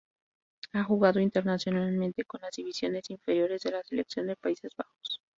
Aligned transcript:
Ha 0.73 0.83
jugado 0.83 1.19
internacionalmente 1.19 2.23
con 2.25 2.41
las 2.41 2.55
divisiones 2.55 3.11
inferiores 3.11 3.61
de 3.61 3.69
la 3.69 3.83
selección 3.83 4.25
de 4.25 4.35
Países 4.35 4.71
Bajos. 4.75 5.21